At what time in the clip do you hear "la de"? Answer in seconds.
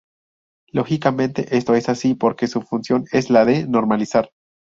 3.29-3.67